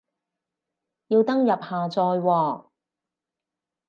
[1.09, 2.65] 要登入下載喎